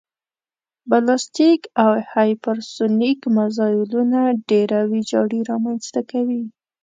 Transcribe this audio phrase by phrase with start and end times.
[0.89, 6.43] بلاستیک او هیپرسونیک مزایلونه ډېره ویجاړي رامنځته کوي